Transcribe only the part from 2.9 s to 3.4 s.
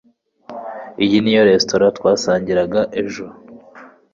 ejo